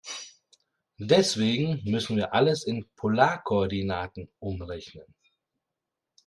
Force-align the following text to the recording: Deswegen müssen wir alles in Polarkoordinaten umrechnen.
Deswegen 0.97 1.79
müssen 1.83 2.17
wir 2.17 2.33
alles 2.33 2.63
in 2.63 2.89
Polarkoordinaten 2.95 4.31
umrechnen. 4.39 5.05